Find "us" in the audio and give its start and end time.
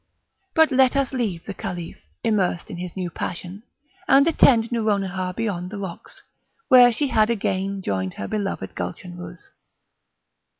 0.95-1.13